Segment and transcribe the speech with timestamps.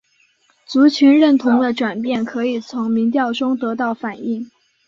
[0.65, 4.49] 族群认同的转变可以从民调中得到反映。